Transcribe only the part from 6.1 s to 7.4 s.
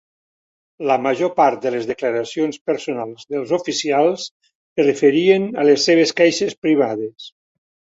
queixes privades.